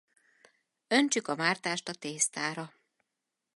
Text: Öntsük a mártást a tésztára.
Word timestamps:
Öntsük 0.87 1.27
a 1.27 1.35
mártást 1.35 1.89
a 1.89 1.93
tésztára. 1.93 2.73